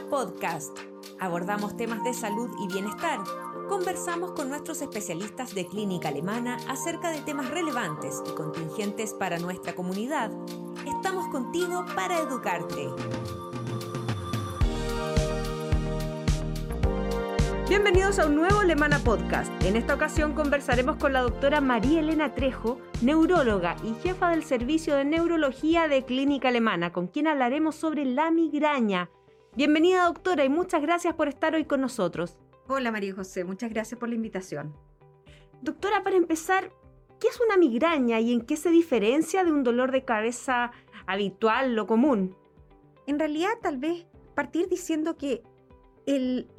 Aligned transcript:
Podcast. 0.00 0.76
Abordamos 1.18 1.76
temas 1.76 2.04
de 2.04 2.12
salud 2.12 2.50
y 2.62 2.72
bienestar. 2.72 3.18
Conversamos 3.68 4.32
con 4.32 4.48
nuestros 4.48 4.82
especialistas 4.82 5.54
de 5.54 5.66
clínica 5.66 6.08
alemana 6.08 6.58
acerca 6.68 7.10
de 7.10 7.20
temas 7.22 7.50
relevantes 7.50 8.22
y 8.26 8.34
contingentes 8.34 9.14
para 9.14 9.38
nuestra 9.38 9.74
comunidad. 9.74 10.30
Estamos 10.86 11.28
contigo 11.28 11.84
para 11.94 12.18
educarte. 12.18 12.88
Bienvenidos 17.68 18.18
a 18.18 18.26
un 18.26 18.36
nuevo 18.36 18.60
Alemana 18.60 19.00
Podcast. 19.00 19.50
En 19.64 19.76
esta 19.76 19.94
ocasión 19.94 20.34
conversaremos 20.34 20.96
con 20.96 21.12
la 21.12 21.22
doctora 21.22 21.60
María 21.60 22.00
Elena 22.00 22.34
Trejo, 22.34 22.78
neuróloga 23.02 23.76
y 23.82 23.94
jefa 24.02 24.30
del 24.30 24.44
Servicio 24.44 24.94
de 24.94 25.04
Neurología 25.04 25.88
de 25.88 26.04
Clínica 26.04 26.48
Alemana, 26.48 26.92
con 26.92 27.08
quien 27.08 27.26
hablaremos 27.26 27.74
sobre 27.74 28.04
la 28.04 28.30
migraña. 28.30 29.10
Bienvenida 29.56 30.04
doctora 30.04 30.44
y 30.44 30.50
muchas 30.50 30.82
gracias 30.82 31.14
por 31.14 31.28
estar 31.28 31.54
hoy 31.54 31.64
con 31.64 31.80
nosotros. 31.80 32.36
Hola 32.68 32.92
María 32.92 33.14
José, 33.14 33.42
muchas 33.42 33.70
gracias 33.70 33.98
por 33.98 34.10
la 34.10 34.14
invitación. 34.14 34.76
Doctora, 35.62 36.04
para 36.04 36.16
empezar, 36.16 36.70
¿qué 37.18 37.28
es 37.28 37.40
una 37.40 37.56
migraña 37.56 38.20
y 38.20 38.34
en 38.34 38.42
qué 38.42 38.58
se 38.58 38.68
diferencia 38.68 39.44
de 39.44 39.52
un 39.52 39.64
dolor 39.64 39.92
de 39.92 40.04
cabeza 40.04 40.72
habitual 41.06 41.78
o 41.78 41.86
común? 41.86 42.36
En 43.06 43.18
realidad, 43.18 43.48
tal 43.62 43.78
vez 43.78 44.04
partir 44.34 44.68
diciendo 44.68 45.16
que 45.16 45.42
el, 46.04 46.50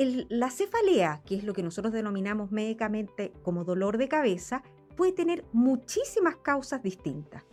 la 0.00 0.50
cefalea, 0.50 1.22
que 1.24 1.36
es 1.36 1.44
lo 1.44 1.52
que 1.52 1.62
nosotros 1.62 1.92
denominamos 1.92 2.50
médicamente 2.50 3.32
como 3.44 3.62
dolor 3.62 3.96
de 3.96 4.08
cabeza, 4.08 4.64
puede 4.96 5.12
tener 5.12 5.44
muchísimas 5.52 6.34
causas 6.38 6.82
distintas. 6.82 7.44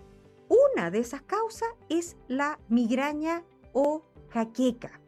Una 0.74 0.90
de 0.90 0.98
esas 0.98 1.22
causas 1.22 1.70
es 1.88 2.18
la 2.28 2.58
migraña 2.68 3.44
o 3.74 4.04
jaqueca. 4.30 5.00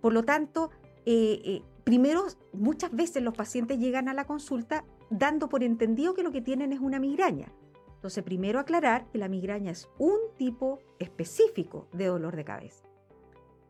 Por 0.00 0.12
lo 0.12 0.24
tanto, 0.24 0.70
eh, 1.06 1.40
eh, 1.44 1.62
primero, 1.84 2.26
muchas 2.52 2.92
veces 2.92 3.22
los 3.22 3.34
pacientes 3.34 3.78
llegan 3.78 4.08
a 4.08 4.14
la 4.14 4.26
consulta 4.26 4.84
dando 5.10 5.48
por 5.48 5.62
entendido 5.62 6.14
que 6.14 6.22
lo 6.22 6.32
que 6.32 6.40
tienen 6.40 6.72
es 6.72 6.80
una 6.80 6.98
migraña. 6.98 7.52
Entonces, 7.94 8.24
primero 8.24 8.58
aclarar 8.58 9.10
que 9.10 9.18
la 9.18 9.28
migraña 9.28 9.72
es 9.72 9.88
un 9.98 10.18
tipo 10.38 10.78
específico 10.98 11.88
de 11.92 12.06
dolor 12.06 12.34
de 12.34 12.44
cabeza. 12.44 12.86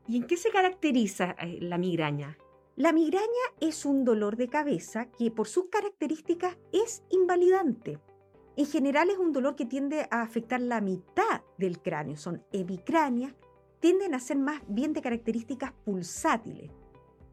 ¿Y 0.07 0.17
en 0.17 0.27
qué 0.27 0.37
se 0.37 0.51
caracteriza 0.51 1.35
eh, 1.41 1.59
la 1.61 1.79
migraña? 1.79 2.39
La 2.77 2.93
migraña 2.93 3.27
es 3.61 3.85
un 3.85 4.05
dolor 4.05 4.37
de 4.37 4.49
cabeza 4.49 5.11
que 5.11 5.31
por 5.31 5.49
sus 5.49 5.67
características 5.67 6.57
es 6.73 7.03
invalidante. 7.11 7.99
En 8.57 8.67
general 8.67 9.11
es 9.11 9.19
un 9.19 9.33
dolor 9.33 9.57
que 9.57 9.67
tiende 9.67 10.07
a 10.11 10.23
afectar 10.23 10.61
la 10.61 10.81
mitad 10.81 11.43
del 11.59 11.81
cráneo, 11.81 12.17
son 12.17 12.45
hemicráneas, 12.53 13.35
tienden 13.81 14.15
a 14.15 14.21
ser 14.21 14.39
más 14.39 14.63
bien 14.69 14.93
de 14.93 15.03
características 15.03 15.73
pulsátiles. 15.85 16.71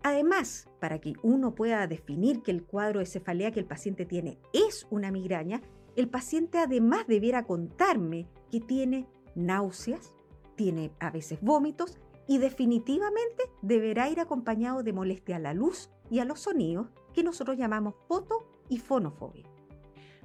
Además, 0.04 0.70
para 0.80 1.00
que 1.00 1.14
uno 1.22 1.54
pueda 1.54 1.86
definir 1.88 2.42
que 2.42 2.52
el 2.52 2.64
cuadro 2.64 3.00
de 3.00 3.06
cefalea 3.06 3.52
que 3.52 3.60
el 3.60 3.66
paciente 3.66 4.06
tiene 4.06 4.38
es 4.54 4.88
una 4.90 5.12
migraña, 5.12 5.62
el 5.96 6.08
paciente 6.08 6.60
además 6.60 7.08
debiera 7.08 7.44
contarme 7.44 8.28
que 8.52 8.60
tiene 8.60 9.08
náuseas, 9.36 10.14
tiene 10.56 10.92
a 11.00 11.12
veces 11.12 11.40
vómitos 11.42 11.98
y 12.28 12.38
definitivamente 12.38 13.44
deberá 13.62 14.10
ir 14.10 14.20
acompañado 14.20 14.84
de 14.84 14.94
molestia 14.94 15.38
a 15.38 15.40
la 15.40 15.54
luz 15.54 15.90
y 16.10 16.20
a 16.20 16.26
los 16.26 16.42
sonidos 16.42 16.88
que 17.14 17.24
nosotros 17.24 17.58
llamamos 17.58 17.96
foto 18.08 18.48
y 18.70 18.78
fonofobia. 18.78 19.57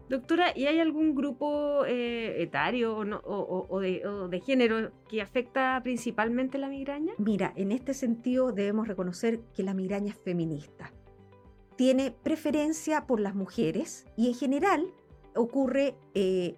Doctora, 0.08 0.52
¿y 0.54 0.66
hay 0.66 0.78
algún 0.78 1.14
grupo 1.14 1.84
eh, 1.86 2.42
etario 2.42 2.98
o, 2.98 3.80
de, 3.80 4.42
género 4.44 4.90
que 5.08 5.22
afecta 5.22 5.80
principalmente 5.82 6.58
la 6.58 6.68
migraña? 6.68 7.14
Mira, 7.18 7.52
en 7.56 7.72
este 7.72 7.94
sentido 7.94 8.52
debemos 8.52 8.88
reconocer 8.88 9.40
que 9.54 9.62
la 9.62 9.74
migraña 9.74 10.10
es 10.10 10.18
feminista. 10.18 10.92
Tiene 11.76 12.10
preferencia 12.10 13.06
por 13.06 13.20
las 13.20 13.34
mujeres 13.34 14.06
y 14.16 14.28
en 14.28 14.34
general 14.34 14.92
ocurre 15.34 15.94
eh, 16.14 16.56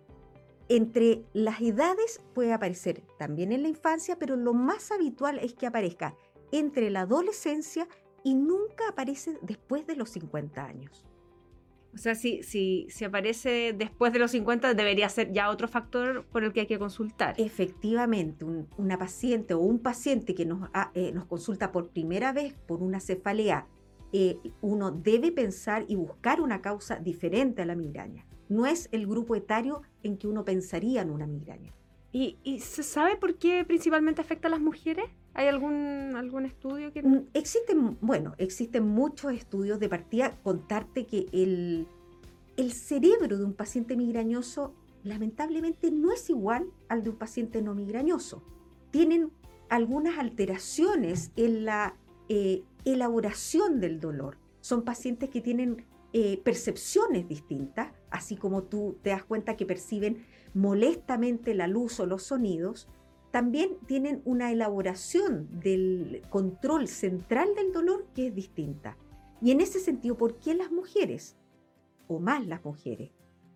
entre 0.68 1.24
las 1.32 1.60
edades 1.60 2.20
puede 2.34 2.52
aparecer 2.52 3.02
también 3.18 3.52
en 3.52 3.62
la 3.62 3.68
infancia, 3.68 4.18
pero 4.18 4.36
lo 4.36 4.54
más 4.54 4.90
habitual 4.90 5.38
es 5.38 5.54
que 5.54 5.66
aparezca 5.66 6.16
entre 6.52 6.90
la 6.90 7.02
adolescencia 7.02 7.86
y 8.22 8.34
nunca 8.34 8.88
aparece 8.88 9.38
después 9.42 9.86
de 9.86 9.96
los 9.96 10.10
50 10.10 10.64
años. 10.64 11.04
O 11.94 11.98
sea, 11.98 12.14
si, 12.14 12.42
si, 12.42 12.86
si, 12.90 13.04
aparece 13.04 13.74
después 13.76 14.12
de 14.12 14.18
los 14.18 14.32
50, 14.32 14.74
debería 14.74 15.08
ser 15.08 15.32
ya 15.32 15.48
otro 15.48 15.68
factor 15.68 16.24
por 16.26 16.42
el 16.42 16.52
que 16.52 16.60
hay 16.60 16.66
que 16.66 16.78
consultar. 16.78 17.34
Efectivamente, 17.38 18.44
una 18.76 18.98
paciente 18.98 19.54
o 19.54 19.60
un 19.60 19.78
paciente 19.78 20.34
que 20.34 20.44
nos, 20.44 20.68
eh, 20.94 21.12
nos 21.12 21.26
consulta 21.26 21.72
por 21.72 21.90
primera 21.90 22.32
vez 22.32 22.54
por 22.66 22.82
una 22.82 23.00
cefalea, 23.00 23.66
eh, 24.12 24.38
uno 24.60 24.90
debe 24.90 25.32
pensar 25.32 25.84
y 25.88 25.96
buscar 25.96 26.40
una 26.40 26.60
causa 26.60 26.96
diferente 26.96 27.62
a 27.62 27.66
la 27.66 27.74
migraña 27.74 28.26
no 28.48 28.66
es 28.66 28.88
el 28.92 29.06
grupo 29.06 29.34
etario 29.34 29.82
en 30.02 30.16
que 30.16 30.26
uno 30.26 30.44
pensaría 30.44 31.02
en 31.02 31.10
una 31.10 31.26
migraña. 31.26 31.74
¿Y, 32.12 32.38
se 32.60 32.84
sabe 32.84 33.16
por 33.16 33.38
qué 33.38 33.64
principalmente 33.64 34.20
afecta 34.20 34.46
a 34.46 34.50
las 34.50 34.60
mujeres? 34.60 35.06
¿Hay 35.34 35.48
algún, 35.48 36.14
algún 36.16 36.46
estudio 36.46 36.92
que...? 36.92 37.02
Mm, 37.02 37.26
existen, 37.34 37.98
bueno, 38.00 38.34
existen 38.38 38.86
muchos 38.86 39.32
estudios 39.32 39.80
de 39.80 39.88
partida. 39.88 40.38
Contarte 40.42 41.06
que 41.06 41.26
el, 41.32 41.88
el 42.56 42.72
cerebro 42.72 43.36
de 43.36 43.44
un 43.44 43.52
paciente 43.52 43.96
migrañoso 43.96 44.74
lamentablemente 45.02 45.90
no 45.90 46.12
es 46.12 46.30
igual 46.30 46.66
al 46.88 47.02
de 47.02 47.10
un 47.10 47.16
paciente 47.16 47.62
no 47.62 47.74
migrañoso. 47.74 48.42
Tienen 48.90 49.30
algunas 49.68 50.18
alteraciones 50.18 51.32
en 51.36 51.64
la 51.64 51.96
eh, 52.28 52.62
elaboración 52.84 53.80
del 53.80 54.00
dolor. 54.00 54.38
Son 54.60 54.82
pacientes 54.82 55.28
que 55.30 55.40
tienen 55.40 55.84
eh, 56.12 56.40
percepciones 56.42 57.28
distintas, 57.28 57.92
así 58.10 58.36
como 58.36 58.62
tú 58.62 58.96
te 59.02 59.10
das 59.10 59.24
cuenta 59.24 59.56
que 59.56 59.66
perciben 59.66 60.24
molestamente 60.54 61.54
la 61.54 61.66
luz 61.66 61.98
o 61.98 62.06
los 62.06 62.22
sonidos, 62.22 62.88
también 63.34 63.78
tienen 63.88 64.22
una 64.24 64.52
elaboración 64.52 65.48
del 65.58 66.22
control 66.30 66.86
central 66.86 67.48
del 67.56 67.72
dolor 67.72 68.06
que 68.14 68.28
es 68.28 68.34
distinta. 68.36 68.96
Y 69.42 69.50
en 69.50 69.60
ese 69.60 69.80
sentido, 69.80 70.16
¿por 70.16 70.38
qué 70.38 70.54
las 70.54 70.70
mujeres? 70.70 71.36
O 72.06 72.20
más 72.20 72.46
las 72.46 72.64
mujeres. 72.64 73.10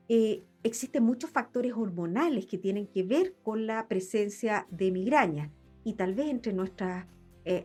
Eh, 0.08 0.42
existen 0.64 1.04
muchos 1.04 1.30
factores 1.30 1.74
hormonales 1.74 2.46
que 2.46 2.58
tienen 2.58 2.88
que 2.88 3.04
ver 3.04 3.36
con 3.44 3.68
la 3.68 3.86
presencia 3.86 4.66
de 4.68 4.90
migraña 4.90 5.52
y 5.84 5.92
tal 5.92 6.12
vez 6.16 6.26
entre 6.26 6.52
nuestras 6.52 7.06
eh, 7.44 7.64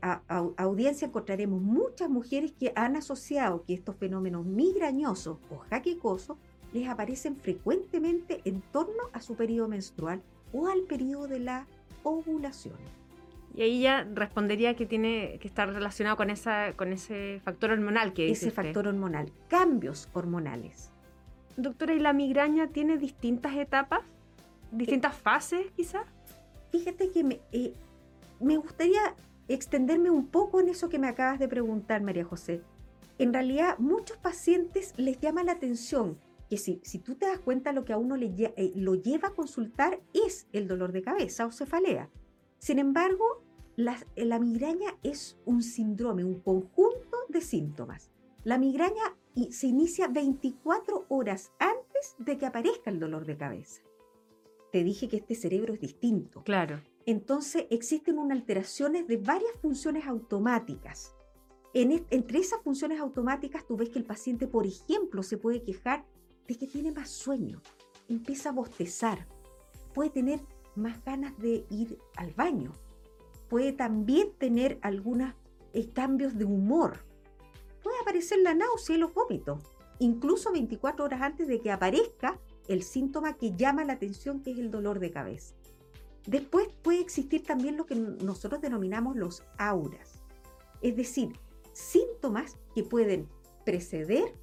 audiencia 0.57 1.07
encontraremos 1.07 1.63
muchas 1.63 2.12
mujeres 2.12 2.51
que 2.51 2.74
han 2.75 2.95
asociado 2.95 3.63
que 3.63 3.74
estos 3.74 3.95
fenómenos 3.95 4.45
migrañosos 4.45 5.40
o 5.50 5.57
jaquecosos 5.72 6.38
les 6.74 6.88
aparecen 6.88 7.38
frecuentemente 7.38 8.40
en 8.45 8.62
torno 8.72 9.01
a 9.13 9.22
su 9.24 9.34
periodo 9.34 9.68
menstrual 9.68 10.22
o 10.53 10.68
al 10.68 10.84
periodo 10.84 11.28
de 11.28 11.40
la 11.40 11.68
ovulación. 12.03 12.75
Y 13.56 13.62
ahí 13.62 13.81
ya 13.81 14.08
respondería 14.14 14.75
que 14.75 14.86
tiene 14.86 15.38
que 15.40 15.47
estar 15.47 15.72
relacionado 15.72 16.18
con, 16.18 16.30
esa, 16.30 16.74
con 16.74 16.91
ese 16.91 17.40
factor 17.44 17.72
hormonal 17.72 18.14
que 18.14 18.25
dice 18.25 18.47
Ese 18.47 18.52
factor 18.52 18.88
hormonal, 18.88 19.31
cambios 19.47 20.09
hormonales. 20.13 20.92
Doctora, 21.56 21.94
¿y 21.94 22.00
la 22.00 22.13
migraña 22.13 22.68
tiene 22.68 22.97
distintas 22.97 23.56
etapas? 23.56 24.02
¿Distintas 24.72 25.16
fases 25.16 25.68
quizás? 25.75 26.08
Fíjate 26.72 27.12
que 27.12 27.24
me, 27.24 27.40
eh, 27.52 27.74
me 28.40 28.58
gustaría 28.58 29.13
extenderme 29.47 30.09
un 30.09 30.25
poco 30.28 30.59
en 30.59 30.69
eso 30.69 30.90
que 30.90 30.97
me 30.97 31.08
acabas 31.08 31.38
de 31.38 31.47
preguntar, 31.47 32.02
María 32.02 32.25
José. 32.25 32.62
En 33.19 33.34
realidad, 33.34 33.78
muchos 33.78 34.18
pacientes 34.18 34.96
les 34.97 35.19
llama 35.19 35.44
la 35.44 35.52
atención 35.52 36.18
que 36.53 36.58
si, 36.58 36.80
si 36.84 37.00
tú 37.00 37.16
te 37.16 37.25
das 37.25 37.40
cuenta 37.40 37.74
lo 37.74 37.84
que 37.84 37.94
a 37.94 37.97
uno 37.97 38.16
le, 38.16 38.28
eh, 38.56 38.72
lo 38.75 38.94
lleva 38.94 39.30
a 39.30 39.34
consultar 39.34 40.00
es 40.14 40.47
el 40.52 40.68
dolor 40.68 40.91
de 40.91 41.02
cabeza 41.02 41.46
o 41.46 41.52
cefalea. 41.52 42.09
Sin 42.59 42.80
embargo, 42.80 43.44
la, 43.75 43.98
la 44.16 44.39
migraña 44.39 44.95
es 45.01 45.39
un 45.45 45.63
síndrome, 45.63 46.24
un 46.24 46.39
conjunto 46.39 47.18
de 47.30 47.42
síntomas. 47.42 48.12
La 48.44 48.57
migraña 48.57 49.18
se 49.50 49.68
inicia 49.68 50.07
24 50.07 51.06
horas 51.10 51.51
antes 51.57 52.16
de 52.19 52.38
que 52.38 52.45
aparezca 52.45 52.92
el 52.92 53.00
dolor 53.00 53.25
de 53.25 53.38
cabeza. 53.38 53.81
Te 54.72 54.83
dije 54.83 55.07
que 55.07 55.18
este 55.18 55.33
cerebro 55.33 55.74
es 55.74 55.80
distinto. 55.80 56.44
Claro 56.44 56.81
entonces 57.06 57.66
existen 57.69 58.18
unas 58.18 58.38
alteraciones 58.38 59.07
de 59.07 59.18
varias 59.18 59.51
funciones 59.62 60.06
automáticas. 60.06 61.16
entre 61.74 62.39
esas 62.39 62.62
funciones 62.62 63.00
automáticas 63.00 63.66
tú 63.66 63.75
ves 63.75 63.89
que 63.89 64.00
el 64.00 64.06
paciente, 64.06 64.48
por 64.48 64.66
ejemplo, 64.66 65.24
se 65.24 65.38
puede 65.38 65.63
quejar 65.63 66.06
de 66.48 66.57
que 66.57 66.68
tiene 66.68 66.92
más 66.92 67.10
sueño, 67.10 67.62
empieza 68.10 68.50
a 68.50 68.54
bostezar, 68.54 69.28
puede 69.94 70.10
tener 70.10 70.42
más 70.75 71.04
ganas 71.04 71.38
de 71.38 71.66
ir 71.69 72.00
al 72.16 72.34
baño, 72.34 72.74
puede 73.50 73.74
también 73.74 74.34
tener 74.38 74.80
algunos 74.81 75.34
cambios 75.94 76.38
de 76.38 76.45
humor, 76.45 77.06
puede 77.81 78.00
aparecer 78.01 78.40
la 78.40 78.54
náusea 78.54 78.95
y 78.95 79.00
los 79.00 79.13
vómitos, 79.13 79.60
incluso 80.00 80.51
24 80.51 81.06
horas 81.06 81.22
antes 81.22 81.48
de 81.48 81.62
que 81.62 81.72
aparezca 81.72 82.40
el 82.68 82.84
síntoma 82.84 83.38
que 83.38 83.56
llama 83.56 83.84
la 83.84 83.94
atención, 83.94 84.42
que 84.42 84.51
es 84.51 84.60
el 84.60 84.72
dolor 84.72 85.00
de 85.00 85.12
cabeza. 85.12 85.56
Después 86.25 86.69
puede 86.81 87.01
existir 87.01 87.44
también 87.44 87.75
lo 87.75 87.86
que 87.86 87.95
nosotros 87.95 88.62
denominamos 88.62 89.16
los 89.18 89.44
auras. 89.57 90.22
Es 90.81 90.95
decir, 90.95 91.34
síntomas 91.74 92.57
que 92.74 92.84
pueden 92.84 93.28
preceder, 93.66 94.34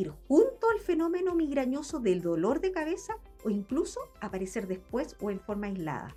ir 0.00 0.12
junto 0.28 0.70
al 0.70 0.80
fenómeno 0.80 1.34
migrañoso 1.34 2.00
del 2.00 2.22
dolor 2.22 2.60
de 2.60 2.72
cabeza 2.72 3.16
o 3.44 3.50
incluso 3.50 4.00
aparecer 4.20 4.66
después 4.66 5.16
o 5.20 5.30
en 5.30 5.40
forma 5.40 5.66
aislada. 5.66 6.16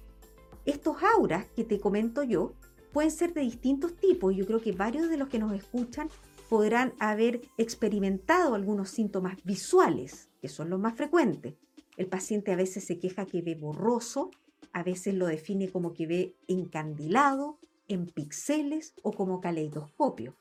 Estos 0.65 0.97
auras 1.03 1.45
que 1.55 1.63
te 1.63 1.79
comento 1.79 2.23
yo 2.23 2.53
pueden 2.93 3.11
ser 3.11 3.33
de 3.33 3.41
distintos 3.41 3.95
tipos. 3.95 4.35
Yo 4.35 4.45
creo 4.45 4.61
que 4.61 4.71
varios 4.71 5.09
de 5.09 5.17
los 5.17 5.29
que 5.29 5.39
nos 5.39 5.53
escuchan 5.53 6.09
podrán 6.49 6.93
haber 6.99 7.41
experimentado 7.57 8.55
algunos 8.55 8.89
síntomas 8.89 9.37
visuales, 9.43 10.29
que 10.41 10.49
son 10.49 10.69
los 10.69 10.79
más 10.79 10.95
frecuentes. 10.95 11.55
El 11.97 12.07
paciente 12.07 12.51
a 12.51 12.55
veces 12.55 12.83
se 12.83 12.99
queja 12.99 13.25
que 13.25 13.41
ve 13.41 13.55
borroso, 13.55 14.31
a 14.73 14.83
veces 14.83 15.15
lo 15.15 15.27
define 15.27 15.69
como 15.69 15.93
que 15.93 16.07
ve 16.07 16.35
encandilado, 16.47 17.57
en 17.87 18.05
píxeles 18.05 18.93
o 19.01 19.11
como 19.11 19.41
caleidoscopio. 19.41 20.35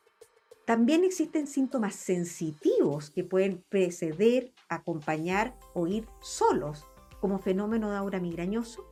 También 0.70 1.02
existen 1.02 1.48
síntomas 1.48 1.96
sensitivos 1.96 3.10
que 3.10 3.24
pueden 3.24 3.60
preceder, 3.70 4.52
acompañar 4.68 5.58
o 5.74 5.88
ir 5.88 6.06
solos, 6.20 6.86
como 7.20 7.40
fenómeno 7.40 7.90
de 7.90 7.96
aura 7.96 8.20
migrañoso, 8.20 8.88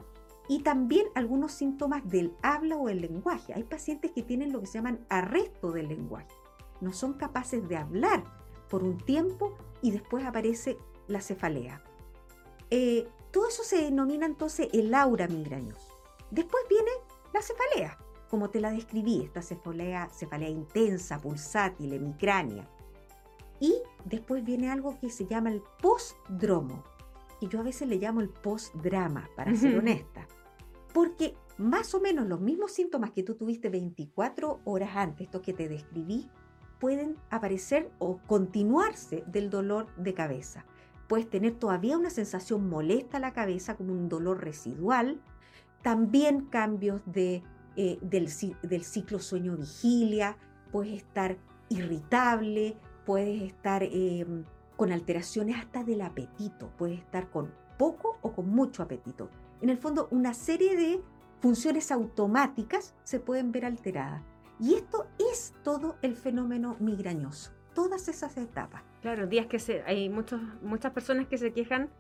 y 0.49 0.65
también 0.65 1.07
algunos 1.15 1.53
síntomas 1.53 2.05
del 2.05 2.35
habla 2.43 2.77
o 2.77 2.89
el 2.89 3.01
lenguaje. 3.01 3.55
Hay 3.55 3.63
pacientes 3.63 4.11
que 4.11 4.25
tienen 4.25 4.53
lo 4.53 4.61
que 4.61 4.67
se 4.67 4.79
llaman 4.79 5.07
arresto 5.09 5.71
del 5.71 5.87
lenguaje. 5.87 6.35
No 6.81 6.93
son 6.93 7.13
capaces 7.13 7.69
de 7.69 7.77
hablar 7.77 8.25
por 8.69 8.83
un 8.83 8.99
tiempo 8.99 9.57
y 9.81 9.93
después 9.93 10.25
aparece 10.25 10.79
la 11.07 11.21
cefalea. 11.21 11.85
Eh, 12.71 13.07
todo 13.31 13.47
eso 13.47 13.63
se 13.63 13.85
denomina 13.85 14.27
entonces 14.27 14.69
el 14.73 14.93
aura 14.95 15.29
migrañoso. 15.29 15.97
Después 16.33 16.65
viene 16.69 16.91
la 17.33 17.41
cefalea, 17.41 17.97
como 18.29 18.51
te 18.51 18.61
la 18.61 18.71
describí, 18.71 19.23
esta 19.23 19.43
cefalea, 19.43 20.09
cefalea 20.11 20.49
intensa, 20.49 21.21
pulsátil, 21.21 21.93
hemicránea. 21.93 22.69
Y 23.61 23.75
después 24.05 24.45
viene 24.45 24.71
algo 24.71 24.99
que 25.01 25.11
se 25.11 25.27
llama 25.27 25.51
el 25.51 25.63
postdromo, 25.81 26.85
y 27.41 27.49
yo 27.49 27.61
a 27.61 27.65
veces 27.65 27.89
le 27.89 27.97
llamo 27.97 28.21
el 28.21 28.29
postdrama, 28.29 29.29
para 29.37 29.55
ser 29.55 29.79
honesta 29.79 30.27
porque 30.93 31.37
más 31.59 31.95
o 31.95 32.01
menos 32.01 32.27
los 32.27 32.41
mismos 32.41 32.73
síntomas 32.73 33.11
que 33.11 33.23
tú 33.23 33.35
tuviste 33.35 33.69
24 33.69 34.61
horas 34.65 34.91
antes, 34.97 35.27
estos 35.27 35.43
que 35.43 35.53
te 35.53 35.69
describí, 35.69 36.29
pueden 36.81 37.17
aparecer 37.31 37.91
o 37.99 38.19
continuarse 38.27 39.25
del 39.27 39.51
dolor 39.51 39.95
de 39.97 40.15
cabeza. 40.15 40.65
Puedes 41.09 41.29
tener 41.29 41.55
todavía 41.55 41.97
una 41.97 42.11
sensación 42.11 42.69
molesta 42.69 43.17
a 43.17 43.21
la 43.21 43.33
cabeza, 43.33 43.77
como 43.77 43.93
un 43.93 44.09
dolor 44.09 44.43
residual, 44.43 45.21
también 45.83 46.47
cambios 46.47 47.01
de, 47.07 47.43
eh, 47.79 47.99
del, 48.03 48.29
ciclo 48.29 49.19
sueño-vigilia, 49.19 50.37
puedes 50.71 50.95
estar 50.95 51.39
irritable, 51.71 52.77
puedes 53.07 53.41
estar 53.41 53.83
em, 53.83 54.45
con 54.77 54.93
alteraciones 54.93 55.57
hasta 55.57 55.83
del 55.83 56.03
apetito, 56.03 56.71
puedes 56.77 56.99
estar 56.99 57.31
con 57.31 57.51
poco 57.79 58.19
o 58.21 58.33
con 58.33 58.51
mucho 58.51 58.83
apetito 58.83 59.31
en 59.61 59.71
el 59.71 59.79
fondo 59.79 60.09
una 60.11 60.35
serie 60.35 60.77
de 60.77 61.03
funciones 61.41 61.91
automáticas 61.91 62.95
se 63.05 63.21
pueden 63.21 63.53
ver 63.53 63.65
alteradas. 63.65 64.23
Y 64.61 64.75
esto 64.75 65.07
es 65.33 65.55
todo 65.63 65.97
el 66.03 66.17
fenómeno 66.17 66.77
migrañoso, 66.81 67.53
todas 67.75 68.09
esas 68.09 68.37
etapas. 68.37 68.83
Claro, 69.03 69.27
días 69.27 69.47
que 69.47 69.59
se, 69.59 69.83
hay 69.83 70.09
muchos, 70.09 70.41
muchas 70.63 70.93
personas 70.93 71.29
que 71.29 71.39
se 71.39 71.53
quejan 71.53 71.91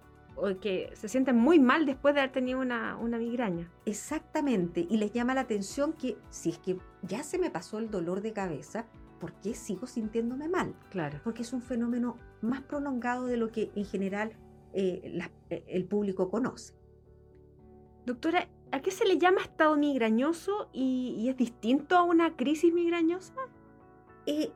o 0.40 0.58
que 0.60 0.90
se 0.94 1.08
sienten 1.08 1.36
muy 1.36 1.58
mal 1.58 1.86
después 1.86 2.14
de 2.14 2.20
haber 2.20 2.32
tenido 2.32 2.60
una, 2.60 2.96
una 2.96 3.18
migraña. 3.18 3.70
Exactamente, 3.84 4.86
y 4.88 4.96
les 4.96 5.12
llama 5.12 5.34
la 5.34 5.42
atención 5.42 5.92
que 5.92 6.16
si 6.30 6.50
es 6.50 6.58
que 6.58 6.78
ya 7.02 7.22
se 7.22 7.38
me 7.38 7.50
pasó 7.50 7.78
el 7.78 7.90
dolor 7.90 8.20
de 8.20 8.32
cabeza, 8.32 8.86
¿por 9.18 9.32
qué 9.34 9.54
sigo 9.54 9.86
sintiéndome 9.86 10.48
mal? 10.48 10.74
Claro. 10.90 11.20
Porque 11.24 11.42
es 11.42 11.52
un 11.52 11.62
fenómeno 11.62 12.16
más 12.40 12.62
prolongado 12.62 13.26
de 13.26 13.36
lo 13.36 13.50
que 13.50 13.70
en 13.74 13.84
general 13.84 14.32
eh, 14.72 15.20
eh, 15.50 15.64
el 15.68 15.84
público 15.84 16.30
conoce. 16.30 16.74
Doctora, 18.06 18.48
¿a 18.72 18.80
qué 18.80 18.90
se 18.90 19.04
le 19.04 19.18
llama 19.18 19.42
estado 19.42 19.76
migrañoso 19.76 20.70
y, 20.72 21.28
es 21.28 21.36
distinto 21.36 21.96
a 21.96 22.02
una 22.02 22.36
crisis 22.36 22.72
migrañosa? 22.72 23.34
Eh, 24.26 24.50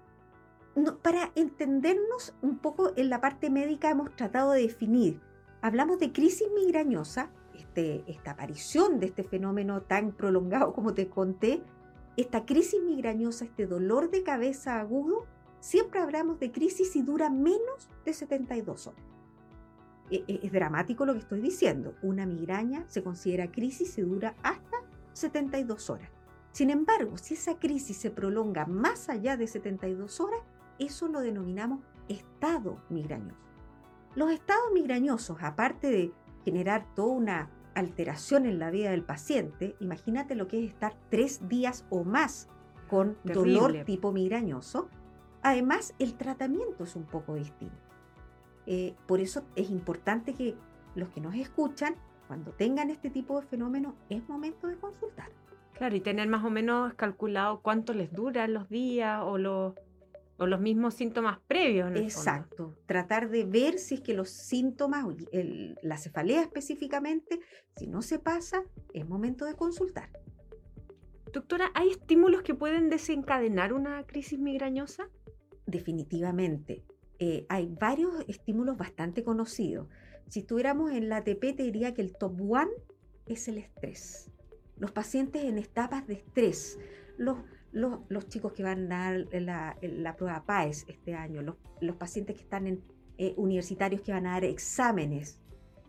para 1.02 1.32
entendernos 1.34 2.34
un 2.40 2.58
poco 2.58 2.92
en 2.96 3.10
la 3.10 3.20
parte 3.20 3.50
médica 3.50 3.90
hemos 3.90 4.14
tratado 4.16 4.52
de 4.52 4.62
definir. 4.62 5.20
Hablamos 5.62 6.00
de 6.00 6.12
crisis 6.12 6.48
migrañosa, 6.52 7.30
este, 7.54 8.02
esta 8.08 8.32
aparición 8.32 8.98
de 8.98 9.06
este 9.06 9.22
fenómeno 9.22 9.82
tan 9.82 10.10
prolongado 10.10 10.72
como 10.72 10.92
te 10.92 11.08
conté, 11.08 11.62
esta 12.16 12.44
crisis 12.44 12.82
migrañosa, 12.82 13.44
este 13.44 13.68
dolor 13.68 14.10
de 14.10 14.24
cabeza 14.24 14.80
agudo, 14.80 15.24
siempre 15.60 16.00
hablamos 16.00 16.40
de 16.40 16.50
crisis 16.50 16.96
y 16.96 17.02
dura 17.02 17.30
menos 17.30 17.88
de 18.04 18.12
72 18.12 18.88
horas. 18.88 19.04
E, 20.10 20.24
e, 20.26 20.40
es, 20.42 20.50
dramático 20.50 21.06
lo 21.06 21.12
que 21.12 21.20
estoy 21.20 21.40
diciendo. 21.40 21.94
Una 22.02 22.26
migraña 22.26 22.84
se 22.88 23.04
considera 23.04 23.52
crisis 23.52 23.96
y 23.98 24.02
dura 24.02 24.34
hasta 24.42 24.78
72 25.12 25.90
horas. 25.90 26.10
Sin 26.50 26.70
embargo, 26.70 27.16
si 27.16 27.34
esa 27.34 27.60
crisis 27.60 27.96
se 27.98 28.10
prolonga 28.10 28.66
más 28.66 29.08
allá 29.08 29.36
de 29.36 29.46
72 29.46 30.20
horas, 30.20 30.40
eso 30.80 31.06
lo 31.06 31.20
denominamos 31.20 31.84
estado 32.08 32.82
migrañoso. 32.90 33.51
Los 34.14 34.30
estados 34.30 34.72
migrañosos, 34.74 35.38
aparte 35.42 35.90
de 35.90 36.12
generar 36.44 36.86
toda 36.94 37.12
una 37.12 37.50
alteración 37.74 38.44
en 38.44 38.58
la 38.58 38.70
vida 38.70 38.90
del 38.90 39.02
paciente, 39.02 39.74
imagínate 39.80 40.34
lo 40.34 40.48
que 40.48 40.62
es 40.62 40.70
estar 40.70 40.94
tres 41.08 41.48
días 41.48 41.86
o 41.88 42.04
más 42.04 42.48
con 42.88 43.16
dolor 43.24 43.84
tipo 43.84 44.12
migrañoso. 44.12 44.88
Además, 45.42 45.94
el 45.98 46.14
tratamiento 46.14 46.84
es 46.84 46.94
un 46.94 47.04
poco 47.04 47.34
distinto. 47.34 47.76
Eh, 48.66 48.94
por 49.06 49.20
eso 49.20 49.44
es 49.56 49.70
importante 49.70 50.34
que 50.34 50.56
los 50.94 51.08
que 51.08 51.20
nos 51.20 51.34
escuchan, 51.34 51.96
cuando 52.28 52.52
tengan 52.52 52.90
este 52.90 53.08
tipo 53.08 53.40
de 53.40 53.46
fenómeno, 53.46 53.94
es 54.10 54.28
momento 54.28 54.66
de 54.66 54.76
consultar. 54.76 55.30
Claro, 55.72 55.96
y 55.96 56.00
tener 56.00 56.28
más 56.28 56.44
o 56.44 56.50
menos 56.50 56.92
calculado 56.94 57.60
cuánto 57.60 57.94
les 57.94 58.12
duran 58.12 58.52
los 58.52 58.68
días 58.68 59.22
o 59.24 59.38
los, 59.38 59.74
o 60.38 60.46
los 60.46 60.60
mismos 60.60 60.94
síntomas 60.94 61.38
previos. 61.46 61.90
Exacto, 61.94 62.76
tratar 62.86 63.30
de 63.30 63.44
ver 63.44 63.78
si 63.78 63.96
es 63.96 64.00
que 64.00 64.14
los 64.14 64.30
síntomas, 64.30 65.06
la 65.82 65.96
cefalea 65.98 66.42
específicamente, 66.42 67.40
si 67.76 67.86
no 67.86 68.02
se 68.02 68.18
pasa, 68.18 68.64
es 68.92 69.08
momento 69.08 69.44
de 69.44 69.54
consultar. 69.54 70.10
Doctora, 71.32 71.70
¿hay 71.74 71.88
estímulos 71.90 72.42
que 72.42 72.54
pueden 72.54 72.90
desencadenar 72.90 73.72
una 73.72 74.04
crisis 74.06 74.38
migrañosa? 74.38 75.08
Definitivamente. 75.66 76.84
Eh, 77.18 77.46
hay 77.48 77.74
varios 77.80 78.24
estímulos 78.28 78.76
bastante 78.76 79.22
conocidos. 79.24 79.88
Si 80.28 80.40
estuviéramos 80.40 80.92
en 80.92 81.08
la 81.08 81.18
ATP, 81.18 81.56
te 81.56 81.62
diría 81.62 81.94
que 81.94 82.02
el 82.02 82.14
top 82.16 82.38
one 82.50 82.70
es 83.26 83.48
el 83.48 83.58
estrés. 83.58 84.30
Los 84.76 84.90
pacientes 84.90 85.44
en 85.44 85.56
etapas 85.56 86.06
de 86.06 86.14
estrés, 86.14 86.78
los, 87.16 87.38
los, 87.72 88.28
chicos 88.28 88.52
que 88.52 88.62
van 88.62 88.92
a 88.92 89.12
dar 89.12 89.26
la, 89.82 90.16
prueba 90.16 90.44
PAES 90.44 90.84
este 90.88 91.14
año, 91.14 91.42
los, 91.42 91.96
pacientes 91.96 92.36
que 92.36 92.42
están 92.42 92.66
en 92.66 92.82
eh, 93.18 93.34
universitarios 93.36 94.02
que 94.02 94.12
van 94.12 94.26
a 94.26 94.32
dar 94.32 94.44
exámenes, 94.44 95.40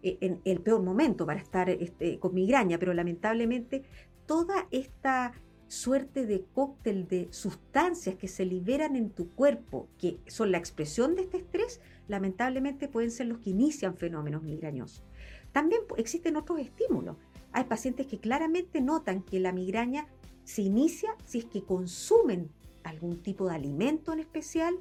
eh, 0.04 0.18
en 0.20 0.42
el 0.44 0.60
peor 0.60 0.82
momento 0.82 1.26
para 1.26 1.40
estar 1.40 1.70
este, 1.70 2.20
con 2.20 2.34
migraña, 2.34 2.78
pero 2.78 2.94
lamentablemente 2.94 3.84
toda 4.26 4.68
esta 4.72 5.34
suerte 5.68 6.26
de 6.26 6.46
cóctel 6.54 7.08
de 7.08 7.28
sustancias 7.32 8.16
que 8.16 8.28
se 8.28 8.46
liberan 8.46 8.96
en 8.96 9.10
tu 9.10 9.32
cuerpo, 9.32 9.88
que 9.98 10.20
son 10.28 10.52
la 10.52 10.58
expresión 10.58 11.16
de 11.16 11.24
este 11.24 11.38
estrés, 11.38 11.82
lamentablemente 12.08 12.88
pueden 12.88 13.12
ser 13.12 13.28
los 13.28 13.40
que 13.40 13.52
inician 13.52 13.96
fenómenos 13.96 14.44
migrañosos. 14.44 15.04
También 15.52 15.82
existen 15.98 16.36
otros 16.36 16.60
estímulos. 16.60 17.16
Hay 17.54 17.64
pacientes 17.64 18.08
que 18.08 18.20
claramente 18.20 18.82
notan 18.82 19.24
que 19.24 19.40
la 19.40 19.54
migraña 19.54 20.08
se 20.44 20.62
inicia 20.62 21.16
si 21.26 21.40
es 21.40 21.46
que 21.46 21.64
consumen 21.64 22.50
algún 22.84 23.22
tipo 23.22 23.48
de 23.48 23.56
alimento 23.56 24.14
en 24.14 24.20
especial. 24.20 24.76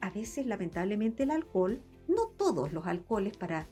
A 0.00 0.10
veces, 0.10 0.46
lamentablemente, 0.46 1.22
el 1.22 1.30
alcohol, 1.30 1.80
no 2.08 2.28
todos 2.36 2.72
los 2.72 2.86
alcoholes 2.86 3.36
para, 3.36 3.68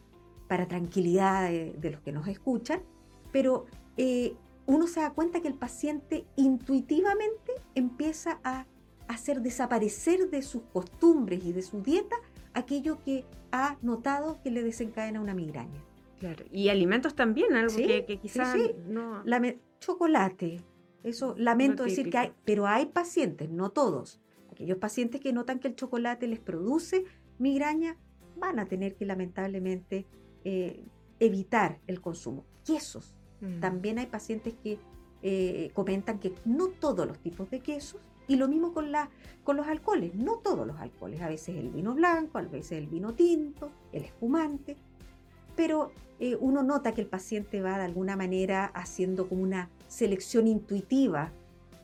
para 0.49 0.67
tranquilidad 0.67 1.49
de, 1.49 1.91
los 1.91 2.01
que 2.01 2.13
nos 2.13 2.27
escuchan, 2.29 2.83
pero 3.31 3.67
eh, 3.97 4.35
uno 4.67 4.87
se 4.87 5.01
da 5.01 5.11
cuenta 5.11 5.41
que 5.41 5.49
el 5.49 5.55
paciente 5.55 6.25
intuitivamente 6.37 7.53
empieza 7.75 8.41
a 8.43 8.67
hacer 9.09 9.43
desaparecer 9.43 10.31
de 10.31 10.43
sus 10.43 10.63
costumbres 10.73 11.45
y 11.45 11.53
de 11.53 11.63
su 11.63 11.83
dieta 11.83 12.17
aquello 12.55 12.99
que 13.05 13.25
ha 13.53 13.77
notado 13.83 14.41
que 14.43 14.51
le 14.51 14.63
desencadena 14.63 15.21
una 15.21 15.35
migraña. 15.35 15.83
Claro, 16.19 16.45
y 16.51 16.69
alimentos 16.71 17.15
también, 17.15 17.55
algo 17.55 17.77
que, 17.77 18.19
quizás 18.21 18.57
no... 18.87 19.23
chocolate, 19.79 20.61
eso 21.05 21.35
lamento 21.39 21.85
decir 21.85 22.11
que 22.11 22.19
hay, 22.19 22.33
pero 22.45 22.67
hay 22.67 22.87
pacientes, 22.87 23.49
no 23.51 23.71
todos, 23.71 24.21
aquellos 24.51 24.79
pacientes 24.79 25.21
que 25.21 25.33
notan 25.33 25.61
que 25.61 25.69
el 25.69 25.77
chocolate 25.77 26.27
les 26.27 26.41
produce 26.41 27.05
migraña, 27.39 27.97
van 28.37 28.59
a 28.59 28.67
tener 28.67 28.97
que 28.97 29.07
lamentablemente 29.07 30.07
eh, 30.45 30.85
evitar 31.21 31.79
el 31.87 32.01
consumo. 32.01 32.45
Quesos, 32.65 33.15
Mm. 33.45 33.61
También 33.61 33.99
hay 33.99 34.07
pacientes 34.07 34.55
que 34.63 34.79
eh, 35.23 35.71
comentan 35.75 36.19
que 36.19 36.35
no 36.45 36.69
todos 36.69 37.07
los 37.07 37.19
tipos 37.19 37.51
de 37.51 37.61
quesos, 37.61 38.01
y 38.27 38.37
lo 38.37 38.49
mismo 38.49 38.73
con, 38.73 38.91
la, 38.91 39.11
con 39.43 39.57
los 39.57 39.67
alcoholes, 39.67 40.15
no 40.15 40.39
todos 40.39 40.67
los 40.67 40.79
alcoholes, 40.79 41.21
a 41.21 41.29
veces 41.29 41.57
el 41.57 41.71
vino 41.71 41.95
blanco, 41.95 42.39
a 42.39 42.43
veces 42.43 42.79
el 42.79 42.87
vino 42.87 43.15
tinto, 43.15 43.71
el 43.93 44.05
espumante, 44.05 44.77
pero 45.55 45.93
eh, 46.19 46.37
uno 46.41 46.63
nota 46.63 46.93
que 46.93 47.03
el 47.03 47.07
paciente 47.07 47.61
va 47.61 47.77
de 47.77 47.85
alguna 47.85 48.17
manera 48.17 48.65
haciendo 48.65 49.29
como 49.29 49.43
una 49.43 49.69
selección 49.87 50.47
intuitiva 50.47 51.33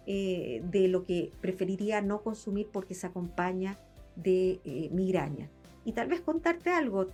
eh, 0.06 0.62
de 0.70 0.88
lo 0.88 1.04
que 1.04 1.32
preferiría 1.40 2.00
no 2.02 2.22
consumir 2.22 2.68
porque 2.72 2.94
se 2.94 3.06
acompaña 3.06 3.78
de 4.16 4.60
migraña. 4.92 5.48
Y 5.84 5.92
tal 5.92 6.08
vez 6.08 6.20
contarte 6.20 6.70
algo, 6.70 7.08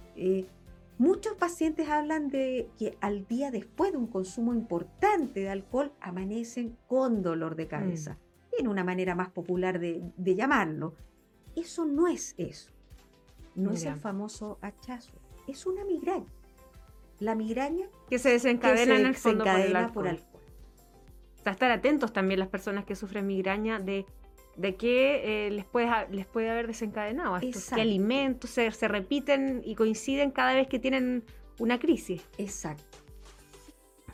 Muchos 0.99 1.35
pacientes 1.35 1.89
hablan 1.91 2.29
de 2.29 2.71
que 2.79 2.97
al 3.03 3.27
día 3.27 3.51
después 3.51 3.93
de 3.93 3.99
un 3.99 4.07
consumo 4.07 4.55
importante 4.55 5.41
de 5.41 5.51
alcohol 5.51 5.93
amanecen 6.01 6.79
con 6.87 7.23
dolor 7.23 7.55
de 7.55 7.67
cabeza. 7.67 8.15
Mm. 8.15 8.61
En 8.61 8.69
una 8.69 8.85
manera 8.85 9.15
más 9.15 9.29
popular 9.29 9.79
de, 9.79 10.11
llamarlo. 10.17 10.95
Eso 11.55 11.85
no 11.85 12.09
es 12.09 12.35
eso. 12.39 12.73
No 13.55 13.73
es 13.73 13.85
el 13.85 13.97
famoso 13.97 14.59
hachazo. 14.63 15.13
Es 15.47 15.67
una 15.67 15.85
migraña. 15.85 16.33
La 17.19 17.35
migraña 17.35 17.89
que 18.09 18.19
se 18.19 18.31
desencadena 18.31 18.99
en 18.99 19.07
el 19.07 19.15
fondo 19.15 19.45
por, 19.45 20.09
alcohol. 20.09 20.19
Estar 21.53 21.71
atentos 21.71 22.13
también 22.13 22.41
las 22.41 22.49
personas 22.49 22.85
que 22.85 22.97
sufren 22.97 23.27
migraña 23.27 23.79
de 23.79 24.07
de 24.57 24.77
qué 24.77 25.47
eh, 25.47 25.51
les, 25.51 25.65
puede, 25.65 25.89
les 26.11 26.27
puede 26.27 26.51
haber 26.51 26.67
desencadenado 26.67 27.37
estos, 27.37 27.71
qué 27.75 27.81
alimentos 27.81 28.51
se, 28.51 28.71
se, 28.73 28.89
repiten 28.89 29.63
y 29.65 29.75
coinciden 29.75 30.31
cada 30.31 30.55
vez 30.55 30.67
que 30.67 30.79
tienen 30.79 31.25
una 31.59 31.79
crisis. 31.79 32.23
Exacto. 32.39 32.99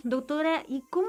Doctora, 0.03 0.65
¿y 0.67 0.83
cómo, 0.91 1.09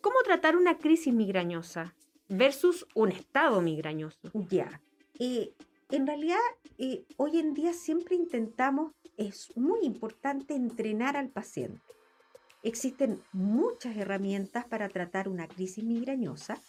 cómo 0.00 0.16
tratar 0.24 0.56
una 0.56 0.78
crisis 0.78 1.12
migrañosa 1.12 1.94
versus 2.28 2.86
un 2.94 3.10
estado 3.10 3.60
migrañoso? 3.60 4.30
Ya. 4.48 4.80
Eh, 5.18 5.52
en 5.90 6.06
realidad, 6.06 6.38
eh, 6.78 7.04
hoy 7.16 7.38
en 7.38 7.54
día 7.54 7.72
siempre 7.72 8.14
intentamos, 8.14 8.92
es 9.16 9.56
muy 9.56 9.80
importante 9.82 10.54
entrenar 10.54 11.16
al 11.16 11.28
paciente. 11.30 11.80
Existen 12.62 13.22
muchas 13.32 13.96
herramientas 13.96 14.66
para 14.66 14.88
tratar 14.88 15.28
una 15.28 15.46
crisis 15.48 15.84
migrañosa. 15.84 16.60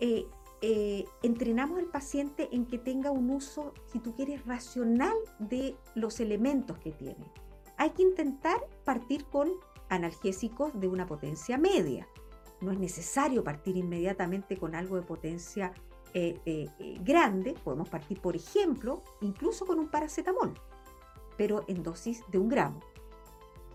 Eh, 0.00 1.04
entrenamos 1.22 1.78
al 1.78 1.86
paciente 1.86 2.48
en 2.52 2.64
que 2.64 2.78
tenga 2.78 3.10
un 3.10 3.28
uso, 3.28 3.74
si 3.92 3.98
tú 3.98 4.14
quieres, 4.14 4.46
racional 4.46 5.14
de 5.38 5.76
los 5.94 6.20
elementos 6.20 6.78
que 6.78 6.90
tiene. 6.90 7.30
Hay 7.76 7.90
que 7.90 8.02
intentar 8.02 8.60
partir 8.84 9.26
con 9.26 9.50
analgésicos 9.88 10.78
de 10.78 10.88
una 10.88 11.06
potencia 11.06 11.58
media. 11.58 12.08
No 12.60 12.72
es 12.72 12.78
necesario 12.78 13.44
partir 13.44 13.76
inmediatamente 13.76 14.56
con 14.56 14.74
algo 14.74 14.96
de 14.96 15.02
potencia 15.02 15.72
eh, 16.14 16.38
eh, 16.46 16.68
grande. 17.02 17.54
Podemos 17.64 17.88
partir, 17.88 18.20
por 18.20 18.36
ejemplo, 18.36 19.02
incluso 19.20 19.66
con 19.66 19.78
un 19.78 19.88
paracetamol, 19.88 20.54
pero 21.36 21.64
en 21.68 21.82
dosis 21.82 22.22
de 22.30 22.38
un 22.38 22.48
gramo. 22.48 22.80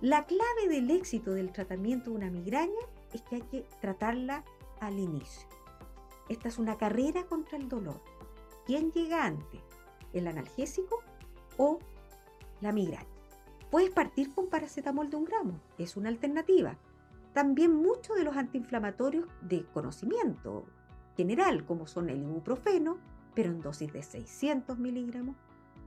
La 0.02 0.26
clave 0.26 0.70
del 0.70 0.90
éxito 0.92 1.34
del 1.34 1.52
tratamiento 1.52 2.12
de 2.12 2.16
una 2.16 2.32
migraña 2.32 2.72
es 3.12 3.22
que 3.24 3.36
hay 3.36 3.42
que 3.42 3.66
tratarla 3.82 4.46
al 4.80 4.98
inicio. 4.98 5.46
Esta 6.30 6.48
es 6.48 6.58
una 6.58 6.78
carrera 6.78 7.26
contra 7.26 7.58
el 7.58 7.68
dolor. 7.68 8.02
¿Quién 8.66 8.94
llega 8.94 9.26
antes? 9.26 9.60
¿El 10.14 10.28
analgésico 10.28 11.04
o 11.58 11.80
la 12.62 12.72
migraña? 12.72 13.10
Puedes 13.70 13.90
partir 13.90 14.34
con 14.34 14.48
paracetamol 14.48 15.10
de 15.10 15.18
un 15.18 15.26
gramo, 15.26 15.60
es 15.78 15.98
una 15.98 16.08
alternativa. 16.08 16.78
También 17.34 17.76
muchos 17.76 18.16
de 18.16 18.24
los 18.24 18.38
antiinflamatorios 18.38 19.28
de 19.42 19.66
conocimiento 19.66 20.66
general, 21.18 21.66
como 21.66 21.88
son 21.88 22.10
el 22.10 22.24
ibuprofeno, 22.24 23.00
pero 23.36 23.50
en 23.50 23.60
dosis 23.60 23.92
de 23.92 24.02
600 24.02 24.80
miligramos, 24.80 25.36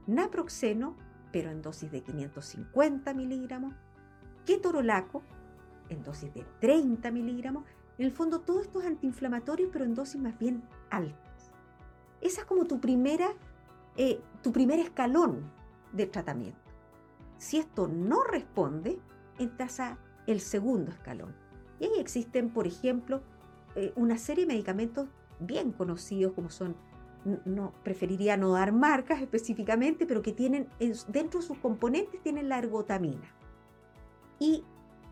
naproxeno, 0.05 0.95
pero 1.31 1.49
en 1.49 1.63
dosis 1.63 1.91
de 1.91 2.01
550 2.01 3.13
miligramos, 3.15 3.73
ketorolaco, 4.45 5.23
en 5.89 6.03
dosis 6.03 6.33
de 6.33 6.45
30 6.59 7.11
miligramos, 7.11 7.63
en 7.97 8.05
el 8.05 8.11
fondo, 8.11 8.41
todos 8.41 8.63
estos 8.63 8.85
antiinflamatorios, 8.85 9.69
pero 9.71 9.85
en 9.85 9.93
dosis 9.93 10.19
más 10.19 10.37
bien 10.39 10.63
altas. 10.89 11.51
Esa 12.21 12.41
es 12.41 12.47
como 12.47 12.65
tu, 12.65 12.79
primera, 12.79 13.27
eh, 13.97 14.19
tu 14.41 14.51
primer 14.51 14.79
escalón 14.79 15.51
de 15.91 16.07
tratamiento. 16.07 16.59
Si 17.37 17.57
esto 17.57 17.87
no 17.87 18.23
responde, 18.23 18.99
entras 19.37 19.79
a 19.79 19.97
el 20.25 20.39
segundo 20.39 20.91
escalón. 20.91 21.35
Y 21.79 21.85
ahí 21.85 21.99
existen, 21.99 22.49
por 22.49 22.65
ejemplo, 22.65 23.21
eh, 23.75 23.91
una 23.95 24.17
serie 24.17 24.45
de 24.45 24.53
medicamentos 24.53 25.09
bien 25.39 25.71
conocidos 25.71 26.33
como 26.33 26.49
son, 26.49 26.75
no 27.45 27.73
preferiría 27.83 28.37
no 28.37 28.51
dar 28.51 28.71
marcas 28.71 29.21
específicamente, 29.21 30.05
pero 30.05 30.21
que 30.21 30.33
tienen 30.33 30.67
dentro 31.07 31.39
de 31.39 31.45
sus 31.45 31.57
componentes 31.57 32.21
tienen 32.21 32.49
la 32.49 32.57
ergotamina. 32.57 33.33
Y 34.39 34.63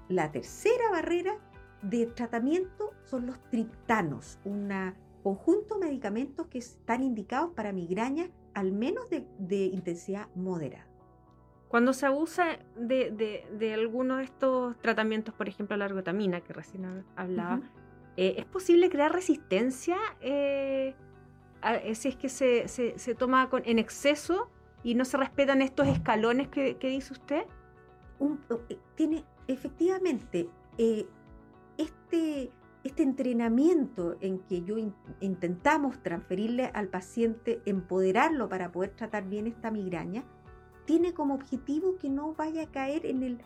la 0.10 0.32
tercera 0.32 0.90
barrera 0.92 1.38
de 1.82 2.06
tratamiento 2.08 2.92
son 3.04 3.28
los 3.28 3.40
triptanos, 3.50 4.40
un 4.44 4.72
conjunto 5.24 5.80
de 5.80 5.86
medicamentos 5.86 6.48
que 6.48 6.60
están 6.60 7.04
indicados 7.04 7.52
para 7.56 7.72
migrañas 7.72 8.30
al 8.54 8.72
menos 8.72 9.10
de, 9.10 9.66
intensidad 9.66 10.28
moderada. 10.36 10.88
Cuando 11.70 11.94
se 11.94 12.06
abusa 12.06 12.60
de, 12.76 13.12
de, 13.58 13.74
alguno 13.74 14.18
de 14.18 14.26
estos 14.26 14.78
tratamientos, 14.80 15.34
por 15.34 15.48
ejemplo 15.48 15.78
la 15.78 15.86
ergotamina, 15.86 16.42
que 16.42 16.52
recién 16.52 17.06
hablaba, 17.16 17.62
eh, 18.18 18.36
¿es 18.38 18.46
posible 18.46 18.90
crear 18.90 19.14
resistencia 19.14 19.98
eh, 20.20 20.96
si 21.94 22.10
es 22.10 22.16
que 22.18 22.28
se, 22.28 22.68
se, 22.68 23.16
toma 23.16 23.50
con, 23.50 23.62
en 23.66 23.80
exceso 23.80 24.50
y 24.84 24.96
no 24.96 25.06
se 25.06 25.16
respetan 25.18 25.62
estos 25.62 25.88
escalones 25.88 26.50
que, 26.50 26.76
dice 26.82 27.14
usted? 27.14 27.44
Eh, 28.22 28.78
tiene, 28.96 29.26
efectivamente, 29.48 30.50
este, 31.78 32.52
este 32.84 33.04
entrenamiento 33.04 34.16
en 34.22 34.40
que 34.40 34.64
yo 34.64 34.76
intentamos 35.20 36.02
transferirle 36.04 36.66
al 36.74 36.88
paciente, 36.88 37.62
empoderarlo 37.66 38.48
para 38.50 38.72
poder 38.72 38.92
tratar 38.92 39.28
bien 39.28 39.48
esta 39.48 39.72
migraña, 39.72 40.24
tiene 40.86 41.14
como 41.14 41.36
objetivo 41.36 41.98
que 41.98 42.10
no 42.10 42.34
vaya 42.34 42.64
a 42.64 42.72
caer 42.72 43.06
en 43.06 43.24
el 43.24 43.40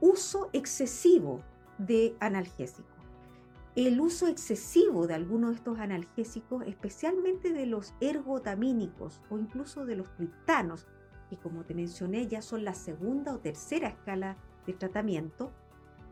uso 0.00 0.50
excesivo 0.52 1.40
de 1.78 2.16
analgésicos. 2.20 2.92
El 3.76 4.00
uso 4.00 4.26
excesivo 4.26 5.06
de 5.06 5.14
algunos 5.14 5.50
de 5.50 5.56
estos 5.56 5.78
analgésicos, 5.78 6.64
especialmente 6.66 7.52
de 7.52 7.66
los 7.66 7.94
ergotamínicos 8.00 9.20
o 9.30 9.38
incluso 9.38 9.86
de 9.86 9.96
los 9.96 10.12
triptanos, 10.16 10.86
que 11.28 11.36
como 11.36 11.64
te 11.64 11.74
mencioné 11.74 12.26
ya 12.26 12.42
son 12.42 12.64
la 12.64 12.74
segunda 12.74 13.34
o 13.34 13.38
tercera 13.38 13.88
escala 13.88 14.36
de 14.66 14.72
tratamiento, 14.72 15.52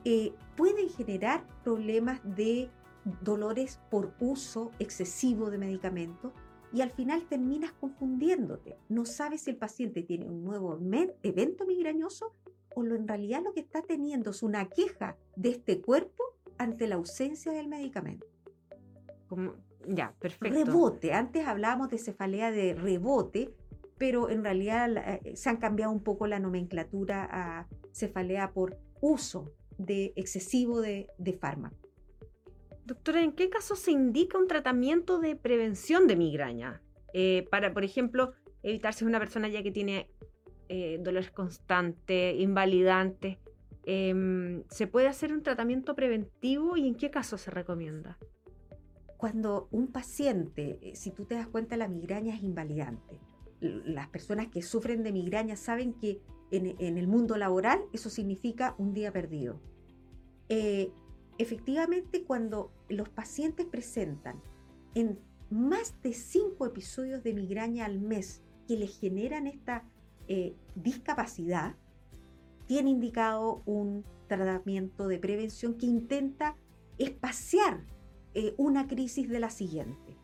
eh, 0.05 0.33
pueden 0.57 0.89
generar 0.89 1.45
problemas 1.65 2.21
de 2.25 2.71
dolores 3.23 3.81
por 3.91 4.15
uso 4.21 4.71
excesivo 4.79 5.51
de 5.51 5.59
medicamentos 5.59 6.33
y 6.73 6.81
al 6.81 6.91
final 6.91 7.27
terminas 7.29 7.73
confundiéndote. 7.73 8.79
No 8.89 9.05
sabes 9.05 9.43
si 9.43 9.51
el 9.51 9.57
paciente 9.57 10.03
tiene 10.03 10.27
un 10.27 10.45
nuevo 10.45 10.79
evento 11.23 11.67
migrañoso 11.67 12.35
o 12.75 12.83
lo, 12.83 12.95
en 12.97 13.09
realidad 13.09 13.43
lo 13.43 13.53
que 13.53 13.61
está 13.61 13.83
teniendo 13.83 14.31
es 14.31 14.43
una 14.43 14.69
queja 14.69 15.17
de 15.37 15.51
este 15.51 15.81
cuerpo 15.81 16.25
ante 16.59 16.87
la 16.87 16.97
ausencia 16.97 17.53
del 17.53 17.69
medicamento. 17.69 18.27
Como, 19.29 19.55
ya, 19.89 20.15
perfecto. 20.19 20.65
Rebote. 20.65 21.13
Antes 21.13 21.47
hablábamos 21.47 21.89
de 21.91 21.99
cefalea 21.99 22.51
de 22.51 22.75
rebote, 22.75 23.55
pero 23.99 24.31
en 24.31 24.45
realidad 24.45 24.97
eh, 24.97 25.37
se 25.37 25.49
han 25.49 25.57
cambiado 25.57 25.93
un 25.93 26.03
poco 26.03 26.27
la 26.27 26.39
nomenclatura 26.39 27.29
a 27.31 27.67
cefalea 27.93 28.53
por 28.53 28.79
uso 29.01 29.53
de 29.79 30.13
excesivo 30.17 30.81
de, 30.81 31.09
fármaco. 31.41 31.77
Doctora, 32.85 33.23
¿en 33.23 33.33
qué 33.33 33.51
caso 33.51 33.77
se 33.77 33.91
indica 33.91 34.39
un 34.39 34.47
tratamiento 34.47 35.19
de 35.19 35.37
prevención 35.37 36.07
de 36.07 36.17
migraña? 36.17 36.83
Eh, 37.13 37.47
para, 37.51 37.73
por 37.73 37.85
ejemplo, 37.85 38.33
evitarse 38.63 39.05
una 39.05 39.19
persona 39.19 39.49
ya 39.49 39.63
que 39.63 39.73
tiene 39.73 40.09
eh, 40.69 40.99
dolores 41.01 41.31
constantes, 41.31 42.41
invalidantes. 42.41 43.39
Em, 43.85 44.65
¿Se 44.69 44.87
puede 44.87 45.07
hacer 45.07 45.33
un 45.33 45.43
tratamiento 45.43 45.95
preventivo 45.95 46.77
y 46.77 46.89
en 46.89 46.97
qué 46.97 47.11
caso 47.11 47.39
se 47.39 47.51
recomienda? 47.51 48.19
Cuando 49.17 49.69
un 49.71 49.93
paciente, 49.93 50.79
eh, 50.83 50.97
si 50.97 51.13
tú 51.13 51.25
te 51.25 51.37
das 51.37 51.47
cuenta, 51.47 51.77
la 51.77 51.89
migraña 51.89 52.35
es 52.35 52.43
invalidante. 52.43 53.21
Las 53.61 54.09
personas 54.09 54.49
que 54.49 54.63
sufren 54.63 55.03
de 55.03 55.13
migraña 55.13 55.57
saben 55.57 55.95
que 55.95 56.21
en, 56.51 56.99
el 56.99 57.09
mundo 57.09 57.37
laboral, 57.37 57.81
eso 57.93 58.11
significa 58.11 58.75
un 58.79 58.93
día 58.93 59.13
perdido. 59.13 59.61
Eh, 60.49 60.93
efectivamente, 61.39 62.23
cuando 62.25 62.71
los 62.89 63.09
pacientes 63.09 63.67
presentan 63.67 64.41
en 64.95 65.19
más 65.51 66.01
de 66.03 66.13
cinco 66.13 66.67
episodios 66.67 67.23
de 67.23 67.35
migraña 67.35 67.85
al 67.87 68.01
mes 68.01 68.43
que 68.69 68.77
les 68.77 68.99
generan 68.99 69.47
esta 69.47 69.85
eh, 70.29 70.55
discapacidad, 70.75 71.75
tiene 72.67 72.91
indicado 72.91 73.63
un 73.65 74.05
tratamiento 74.27 75.09
de 75.09 75.19
prevención 75.19 75.75
que 75.75 75.87
intenta 75.87 76.57
espaciar 76.99 77.85
eh, 78.35 78.55
una 78.57 78.87
crisis 78.87 79.29
de 79.29 79.41
la 79.41 79.51
siguiente. 79.51 80.17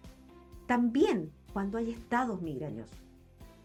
También 0.66 1.32
cuando 1.52 1.78
hay 1.78 1.90
estados 1.90 2.42
migrañosos. 2.42 2.98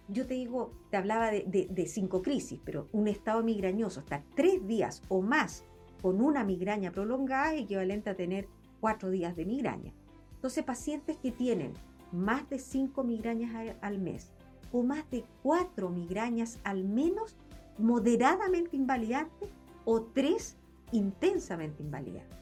Yo 0.10 0.26
te 0.26 0.36
digo, 0.36 0.72
te 0.90 0.98
hablaba 0.98 1.32
de, 1.32 1.86
cinco 1.88 2.22
crisis, 2.22 2.60
pero 2.64 2.88
un 2.94 3.08
estado 3.08 3.44
migrañoso, 3.44 4.00
estar 4.00 4.24
tres 4.36 4.66
días 4.66 5.02
o 5.10 5.22
más 5.22 5.66
con 6.02 6.22
una 6.22 6.44
migraña 6.44 6.92
prolongada 6.92 7.54
es 7.54 7.64
equivalente 7.64 8.10
a 8.10 8.16
tener 8.16 8.48
cuatro 8.80 9.10
días 9.10 9.36
de 9.36 9.46
migraña. 9.46 9.94
Entonces, 10.36 10.64
pacientes 10.64 11.18
que 11.18 11.32
tienen 11.32 11.74
más 12.12 12.50
de 12.50 12.60
cinco 12.60 13.04
migrañas 13.04 13.76
al 13.82 14.00
mes 14.00 14.32
o 14.72 14.84
más 14.84 15.10
de 15.12 15.26
cuatro 15.44 15.90
migrañas 15.90 16.60
al 16.64 16.86
menos 16.86 17.36
moderadamente 17.78 18.76
invalidantes 18.76 19.50
o 19.84 20.04
tres 20.04 20.56
intensamente 20.92 21.84
invalidantes. 21.84 22.38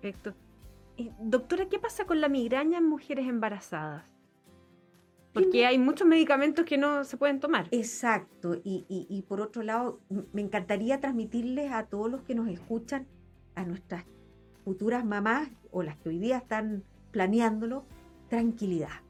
Perfecto. 0.00 0.34
doctora, 1.20 1.66
¿qué 1.68 1.78
pasa 1.78 2.04
con 2.04 2.20
la 2.20 2.28
migraña 2.28 2.78
en 2.78 2.88
mujeres 2.88 3.26
embarazadas? 3.26 4.17
Porque 5.44 5.66
hay 5.66 5.78
muchos 5.78 6.06
medicamentos 6.06 6.64
que 6.64 6.78
no 6.78 7.04
se 7.04 7.16
pueden 7.16 7.40
tomar. 7.40 7.68
Exacto. 7.70 8.56
Y, 8.64 8.84
y, 8.88 9.22
por 9.22 9.40
otro 9.40 9.62
lado, 9.62 10.00
me 10.32 10.42
encantaría 10.42 11.00
transmitirles 11.00 11.72
a 11.72 11.86
todos 11.86 12.10
los 12.10 12.22
que 12.22 12.34
nos 12.34 12.48
escuchan, 12.48 13.06
a 13.54 13.64
nuestras 13.64 14.04
futuras 14.64 15.04
mamás 15.04 15.48
o 15.70 15.82
las 15.82 15.96
que 15.96 16.10
hoy 16.10 16.18
día 16.18 16.38
están 16.38 16.84
planeándolo, 17.10 17.84
tranquilidad. 18.28 19.00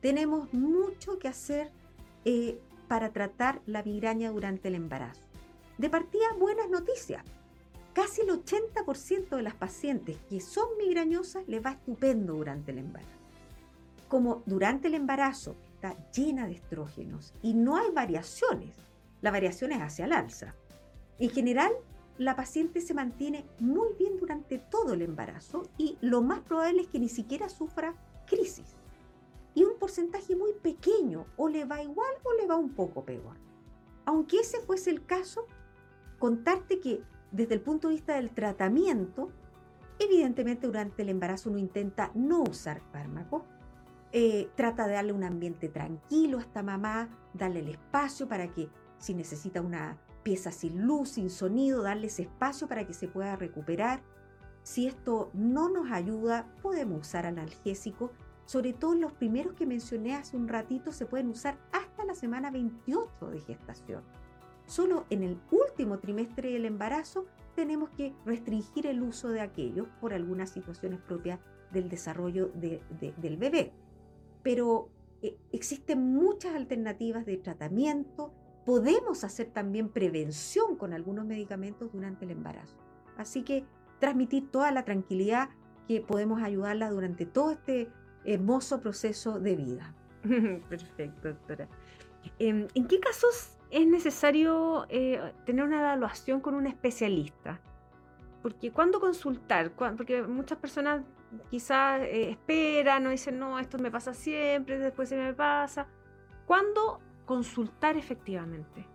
Tenemos 0.00 0.52
mucho 0.52 1.18
que 1.18 1.28
hacer 1.28 1.70
eh, 2.24 2.58
para 2.88 3.12
tratar 3.12 3.62
la 3.66 3.82
migraña 3.82 4.30
durante 4.30 4.68
el 4.68 4.74
embarazo. 4.74 5.22
De 5.78 5.88
partida, 5.88 6.26
buenas 6.38 6.68
noticias. 6.68 7.24
Casi 7.94 8.22
el 8.22 8.28
80% 8.28 9.36
de 9.36 9.42
las 9.42 9.54
pacientes 9.54 10.18
que 10.28 10.40
son 10.40 10.66
migrañosas 10.78 11.46
les 11.46 11.64
va 11.64 11.72
estupendo 11.72 12.34
durante 12.34 12.72
el 12.72 12.78
embarazo 12.78 13.21
como 14.12 14.42
durante 14.44 14.88
el 14.88 14.94
embarazo 14.94 15.56
está 15.72 15.96
llena 16.10 16.46
de 16.46 16.52
estrógenos 16.52 17.32
y 17.40 17.54
no 17.54 17.78
hay 17.78 17.90
variaciones, 17.92 18.76
la 19.22 19.30
variación 19.30 19.72
es 19.72 19.80
hacia 19.80 20.04
el 20.04 20.12
alza. 20.12 20.54
En 21.18 21.30
general, 21.30 21.72
la 22.18 22.36
paciente 22.36 22.82
se 22.82 22.92
mantiene 22.92 23.46
muy 23.58 23.88
bien 23.98 24.18
durante 24.18 24.58
todo 24.58 24.92
el 24.92 25.00
embarazo 25.00 25.62
y 25.78 25.96
lo 26.02 26.20
más 26.20 26.40
probable 26.40 26.82
es 26.82 26.88
que 26.88 26.98
ni 26.98 27.08
siquiera 27.08 27.48
sufra 27.48 27.94
crisis. 28.26 28.76
Y 29.54 29.64
un 29.64 29.78
porcentaje 29.78 30.36
muy 30.36 30.52
pequeño 30.52 31.24
o 31.38 31.48
le 31.48 31.64
va 31.64 31.82
igual 31.82 32.12
o 32.22 32.34
le 32.34 32.46
va 32.46 32.56
un 32.56 32.74
poco 32.74 33.06
peor. 33.06 33.38
Aunque 34.04 34.40
ese 34.40 34.60
fuese 34.60 34.90
el 34.90 35.06
caso, 35.06 35.46
contarte 36.18 36.80
que 36.80 37.02
desde 37.30 37.54
el 37.54 37.62
punto 37.62 37.88
de 37.88 37.94
vista 37.94 38.16
del 38.16 38.28
tratamiento, 38.28 39.30
evidentemente 39.98 40.66
durante 40.66 41.00
el 41.00 41.08
embarazo 41.08 41.48
uno 41.48 41.58
intenta 41.58 42.10
no 42.14 42.42
usar 42.42 42.82
fármacos, 42.92 43.44
eh, 44.14 44.50
trata 44.56 44.86
de 44.86 44.92
darle 44.92 45.12
un 45.14 45.24
ambiente 45.24 45.70
tranquilo 45.70 46.36
a 46.38 46.42
esta 46.42 46.62
mamá, 46.62 47.08
darle 47.32 47.60
el 47.60 47.68
espacio 47.68 48.28
para 48.28 48.52
que 48.52 48.68
si 48.98 49.14
necesita 49.14 49.62
una 49.62 49.98
pieza 50.22 50.52
sin 50.52 50.82
luz, 50.82 51.10
sin 51.10 51.30
sonido, 51.30 51.82
darle 51.82 52.08
ese 52.08 52.22
espacio 52.22 52.68
para 52.68 52.86
que 52.86 52.92
se 52.92 53.08
pueda 53.08 53.36
recuperar. 53.36 54.02
Si 54.62 54.86
esto 54.86 55.30
no 55.32 55.70
nos 55.70 55.90
ayuda, 55.90 56.46
podemos 56.60 57.00
usar 57.00 57.24
analgésicos. 57.24 58.10
Sobre 58.44 58.74
todo 58.74 58.94
los 58.94 59.12
primeros 59.12 59.54
que 59.54 59.66
mencioné 59.66 60.14
hace 60.14 60.36
un 60.36 60.46
ratito 60.46 60.92
se 60.92 61.06
pueden 61.06 61.28
usar 61.28 61.58
hasta 61.72 62.04
la 62.04 62.14
semana 62.14 62.50
28 62.50 63.30
de 63.30 63.40
gestación. 63.40 64.02
Solo 64.66 65.06
en 65.08 65.22
el 65.22 65.40
último 65.50 65.98
trimestre 66.00 66.52
del 66.52 66.66
embarazo 66.66 67.24
tenemos 67.56 67.88
que 67.90 68.14
restringir 68.26 68.86
el 68.86 69.02
uso 69.02 69.30
de 69.30 69.40
aquellos 69.40 69.88
por 70.00 70.12
algunas 70.12 70.50
situaciones 70.50 71.00
propias 71.00 71.40
del 71.72 71.88
desarrollo 71.88 72.50
del 72.54 73.36
bebé 73.38 73.72
pero 74.42 74.90
eh, 75.22 75.36
existen 75.52 76.14
muchas 76.14 76.54
alternativas 76.54 77.24
de 77.26 77.36
tratamiento. 77.36 78.32
Podemos 78.64 79.24
hacer 79.24 79.50
también 79.50 79.88
prevención 79.88 80.76
con 80.76 80.92
algunos 80.92 81.24
medicamentos 81.26 81.92
durante 81.92 82.24
el 82.24 82.32
embarazo. 82.32 82.76
Así 83.16 83.42
que 83.42 83.64
transmitir 83.98 84.50
toda 84.50 84.70
la 84.72 84.84
tranquilidad 84.84 85.50
que 85.86 86.00
podemos 86.00 86.42
ayudarla 86.42 86.90
durante 86.90 87.26
todo 87.26 87.52
este 87.52 87.88
hermoso 88.24 88.80
proceso 88.80 89.38
de 89.40 89.56
vida. 89.56 89.94
Perfecto, 90.68 91.28
doctora. 91.28 91.68
Em, 92.38 92.68
¿En 92.74 92.86
qué 92.86 93.00
casos 93.00 93.58
es 93.70 93.86
necesario 93.86 94.86
eh, 94.88 95.32
tener 95.44 95.64
una 95.64 95.80
evaluación 95.80 96.40
con 96.40 96.54
un 96.54 96.66
especialista? 96.66 97.60
Porque 98.42 98.72
cuando 98.72 98.98
consultar, 98.98 99.70
porque 99.70 100.22
muchas 100.22 100.58
personas 100.58 101.04
quizás 101.50 102.02
eh, 102.02 102.30
esperan 102.30 103.06
o 103.06 103.10
dicen, 103.10 103.38
no, 103.38 103.58
esto 103.58 103.78
me 103.78 103.90
pasa 103.90 104.12
siempre, 104.14 104.78
después 104.78 105.08
se 105.08 105.16
me 105.16 105.32
pasa. 105.32 105.86
¿Cuándo 106.44 107.00
consultar 107.24 107.96
efectivamente? 107.96 108.86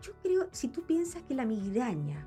Yo 0.00 0.14
creo, 0.22 0.48
si 0.50 0.68
tú 0.68 0.82
piensas 0.82 1.22
que 1.22 1.34
la 1.34 1.44
migraña, 1.44 2.26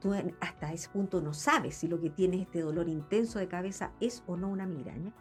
tú 0.00 0.14
hasta 0.40 0.72
ese 0.72 0.88
punto 0.88 1.20
no 1.20 1.34
sabes 1.34 1.76
si 1.76 1.88
lo 1.88 2.00
que 2.00 2.10
tienes 2.10 2.40
este 2.40 2.60
dolor 2.60 2.88
intenso 2.88 3.38
de 3.38 3.48
cabeza 3.48 3.92
es 4.00 4.24
o 4.26 4.36
no 4.36 4.48
una 4.48 4.66
migraña. 4.66 5.12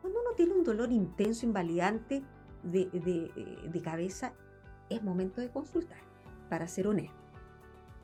Cuando 0.00 0.20
uno 0.20 0.30
tiene 0.36 0.54
un 0.54 0.64
dolor 0.64 0.90
intenso, 0.92 1.46
invalidante 1.46 2.22
de, 2.62 2.86
de, 3.72 3.82
cabeza, 3.82 4.34
es 4.90 5.02
momento 5.02 5.40
de 5.40 5.50
consultar, 5.50 6.00
para 6.48 6.66
ser 6.66 6.88
honesto. 6.88 7.16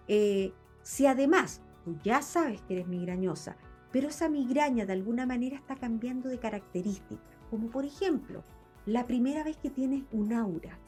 Eh, 0.09 0.53
si 0.83 1.07
además 1.07 1.61
tú 1.85 1.97
ya 2.03 2.23
sabes 2.23 2.61
que 2.63 2.75
eres 2.75 2.89
migrañosa, 2.89 3.57
pero 3.91 4.09
esa 4.09 4.29
migraña 4.29 4.87
de 4.87 4.95
alguna 4.95 5.27
manera 5.27 5.57
está 5.57 5.77
cambiando 5.77 6.29
de 6.29 6.39
características, 6.39 7.19
como 7.51 7.71
por 7.71 7.85
ejemplo, 7.85 8.43
la 8.87 9.07
primera 9.07 9.45
vez 9.45 9.57
que 9.57 9.71
tienes 9.71 10.05
un 10.13 10.33
aura, 10.33 10.79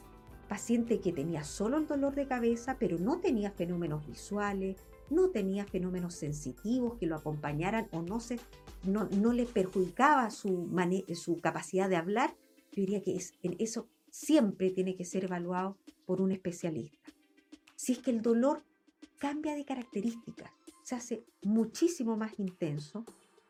paciente 0.48 1.00
que 1.00 1.12
tenía 1.12 1.44
solo 1.44 1.78
el 1.78 1.86
dolor 1.86 2.14
de 2.14 2.26
cabeza, 2.26 2.76
pero 2.78 2.98
no 2.98 3.20
tenía 3.20 3.50
fenómenos 3.50 4.06
visuales, 4.06 4.76
no 5.10 5.30
tenía 5.30 5.64
fenómenos 5.66 6.14
sensitivos 6.14 6.96
que 6.98 7.06
lo 7.06 7.16
acompañaran 7.16 7.88
o 7.92 8.02
no, 8.02 8.20
se, 8.20 8.38
no, 8.84 9.08
no 9.10 9.32
le 9.32 9.46
perjudicaba 9.46 10.30
su, 10.30 10.68
su 11.14 11.40
capacidad 11.40 11.88
de 11.88 11.96
hablar, 11.96 12.34
yo 12.72 12.80
diría 12.80 13.02
que 13.02 13.16
es, 13.16 13.34
eso 13.58 13.88
siempre 14.10 14.70
tiene 14.70 14.96
que 14.96 15.04
ser 15.04 15.24
evaluado 15.24 15.76
por 16.06 16.20
un 16.20 16.32
especialista. 16.32 17.12
Si 17.76 17.92
es 17.92 17.98
que 17.98 18.10
el 18.10 18.22
dolor 18.22 18.62
cambia 19.18 19.54
de 19.54 19.64
características, 19.64 20.50
se 20.82 20.94
hace 20.94 21.24
muchísimo 21.42 22.16
más 22.16 22.38
intenso, 22.38 23.04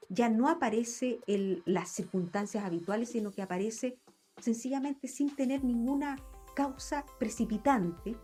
ya 0.08 0.28
no 0.28 0.48
aparece 0.48 1.20
en 1.26 1.62
las 1.64 1.90
circunstancias 1.90 2.64
habituales, 2.64 3.10
sino 3.10 3.30
que 3.32 3.42
aparece 3.42 3.98
sencillamente 4.38 5.08
sin 5.08 5.34
tener 5.34 5.64
ninguna 5.64 6.16
causa 6.54 7.04
precipitante, 7.18 8.16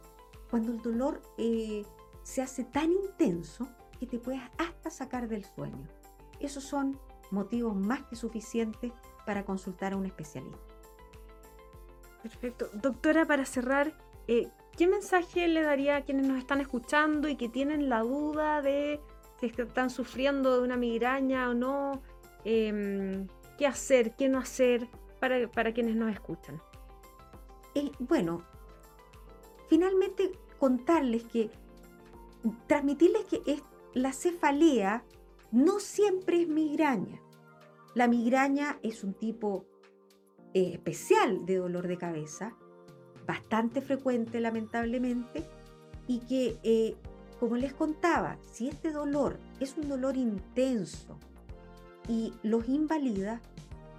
cuando 0.51 0.73
el 0.73 0.83
dolor 0.83 1.23
eh, 1.39 1.85
se 2.23 2.43
hace 2.43 2.65
tan 2.65 2.93
intenso 2.93 3.69
que 3.99 4.07
te 4.07 4.19
puedes 4.19 4.43
hasta 4.59 4.91
sacar 4.91 5.29
del 5.29 5.45
sueño. 5.45 5.87
Esos 6.41 6.65
son 6.65 6.99
motivos 7.31 7.77
más 7.77 8.03
que 8.05 8.17
suficientes 8.17 8.93
para 9.27 9.45
consultar 9.45 9.93
a 9.93 9.97
un 9.97 10.07
especialista. 10.07 10.59
Perfecto. 12.23 12.69
Doctora, 12.75 13.27
para 13.27 13.45
cerrar, 13.45 13.97
eh, 14.27 14.49
¿qué 14.81 14.89
mensaje 14.89 15.47
le 15.47 15.61
daría 15.61 15.97
a 15.97 16.01
quienes 16.07 16.27
nos 16.27 16.39
están 16.39 16.63
escuchando 16.63 17.29
y 17.29 17.37
que 17.37 17.51
tienen 17.51 17.91
la 17.91 18.01
duda 18.01 18.63
de 18.63 18.99
si 19.39 19.45
están 19.49 19.91
sufriendo 19.91 20.57
de 20.57 20.63
una 20.63 20.79
migraña 20.79 21.51
o 21.51 21.53
no? 21.53 22.01
Em, 22.47 23.27
¿Qué 23.59 23.67
hacer, 23.67 24.17
qué 24.17 24.31
no 24.31 24.39
hacer 24.39 24.89
para, 25.21 25.75
quienes 25.75 25.97
nos 25.97 26.11
escuchan? 26.11 26.63
Eh, 27.75 27.91
bueno, 27.99 28.43
finalmente 29.69 30.33
contarles 30.59 31.25
que, 31.25 31.51
transmitirles 32.67 33.27
que 33.27 33.43
es, 33.45 33.63
la 33.93 34.15
cefalea 34.15 35.05
no 35.53 35.79
siempre 35.79 36.41
es 36.41 36.49
migraña. 36.49 37.21
La 37.95 38.09
migraña 38.09 38.79
es 38.83 39.05
un 39.05 39.13
tipo 39.13 39.67
eh, 40.55 40.71
especial 40.73 41.45
de 41.45 41.57
dolor 41.57 41.87
de 41.87 41.99
cabeza 41.99 42.57
bastante 43.27 43.81
frecuente 43.81 44.41
lamentablemente 44.41 45.45
y 46.07 46.21
que, 46.21 46.59
eh, 46.63 46.97
como 47.39 47.57
les 47.57 47.73
contaba, 47.73 48.37
si 48.53 48.69
este 48.69 48.91
dolor 48.91 49.39
es 49.61 49.77
un 49.77 49.89
dolor 49.89 50.17
intenso 50.17 51.19
y 52.09 52.33
los 52.43 52.69
invalida, 52.69 53.41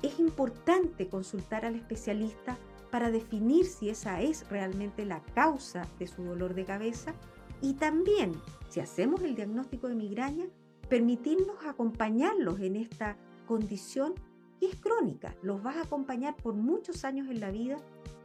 es 0.01 0.19
importante 0.19 1.07
consultar 1.07 1.65
al 1.65 1.75
especialista 1.75 2.57
para 2.91 3.10
definir 3.10 3.65
si 3.65 3.89
esa 3.89 4.21
es 4.21 4.47
realmente 4.49 5.05
la 5.05 5.21
causa 5.34 5.88
de 5.97 6.07
su 6.07 6.23
dolor 6.23 6.53
de 6.53 6.65
cabeza 6.65 7.13
y 7.62 7.73
también, 7.73 8.34
si 8.69 8.79
hacemos 8.79 9.21
el 9.21 9.36
diagnóstico 9.36 9.88
de 9.88 9.95
migraña, 9.95 10.45
permitirnos 10.89 11.65
acompañarlos 11.65 12.60
en 12.60 12.75
esta 12.75 13.15
condición 13.47 14.15
que 14.60 14.67
es 14.67 14.75
crónica, 14.75 15.36
los 15.41 15.63
vas 15.63 15.77
a 15.77 15.84
acompañar 15.84 16.36
por 16.36 16.53
muchos 16.53 17.05
años 17.05 17.29
en 17.29 17.39
la 17.39 17.51
vida 17.51 17.77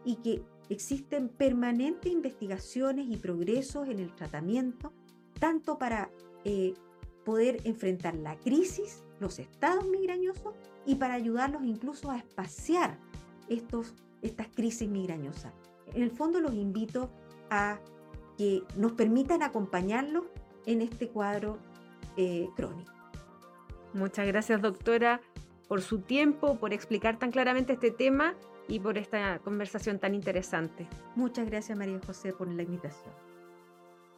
y 0.05 0.17
que 0.17 0.43
Existen 0.69 1.29
permanentes 1.29 2.13
investigaciones 2.13 3.07
y 3.09 3.17
progresos 3.17 3.89
en 3.89 4.01
el 4.01 4.15
tratamiento, 4.15 4.93
tanto 5.39 5.79
para 5.79 6.11
eh, 6.45 6.75
poder 7.25 7.61
enfrentar 7.65 8.15
la 8.17 8.37
crisis, 8.37 9.05
los 9.21 9.39
estados 9.39 9.85
migrañosos 9.87 10.55
y 10.85 10.97
para 10.97 11.15
ayudarlos 11.15 11.63
incluso 11.65 12.11
a 12.11 12.19
espaciar 12.19 12.99
estos, 13.49 13.95
estas 14.23 14.49
crisis 14.49 14.89
migrañosas. 14.89 15.53
En 15.95 16.03
el 16.03 16.11
fondo 16.11 16.41
los 16.41 16.55
invito 16.55 17.11
a 17.51 17.79
que 18.37 18.63
nos 18.77 18.93
permitan 18.93 19.43
acompañarlos 19.43 20.25
en 20.67 20.83
este 20.83 21.09
cuadro 21.09 21.59
eh, 22.17 22.49
crónico. 22.57 22.93
Muchas 23.93 24.27
gracias, 24.27 24.61
doctora, 24.61 25.21
por 25.69 25.81
su 25.81 26.01
tiempo, 26.01 26.59
por 26.59 26.73
explicar 26.73 27.19
tan 27.19 27.31
claramente 27.31 27.73
este 27.73 27.91
tema 27.91 28.35
y 28.69 28.81
por 28.81 28.99
esta 28.99 29.39
conversación 29.41 29.99
tan 29.99 30.15
interesante. 30.15 30.87
Muchas 31.15 31.49
gracias, 31.49 31.77
María 31.77 32.01
José, 32.05 32.33
por 32.33 32.49
la 32.49 32.63
invitación. 32.63 33.13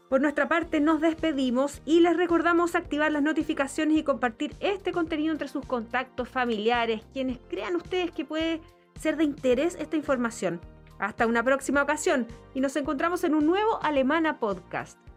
Por 0.09 0.23
nuestra 0.23 0.49
parte 0.49 0.81
nos 0.81 1.03
despedimos 1.03 1.83
y 1.85 2.01
les 2.01 2.17
recordamos 2.17 2.75
activar 2.75 3.13
las 3.13 3.23
notificaciones 3.23 3.99
y 3.99 4.03
compartir 4.03 4.55
este 4.61 4.91
contenido 4.91 5.33
entre 5.33 5.49
sus 5.49 5.67
contactos 5.67 6.29
familiares, 6.31 7.03
quienes 7.13 7.39
crean 7.51 7.77
ustedes 7.77 8.11
que 8.13 8.25
puede 8.25 8.63
ser 8.99 9.19
de 9.19 9.25
interés 9.25 9.77
esta 9.79 9.97
información. 9.97 10.61
Hasta 10.99 11.27
una 11.27 11.43
próxima 11.43 11.83
ocasión 11.83 12.27
y 12.55 12.61
nos 12.61 12.75
encontramos 12.77 13.23
en 13.25 13.35
un 13.35 13.47
nuevo 13.47 13.81
Alemana 13.83 14.41
Podcast. 14.41 15.08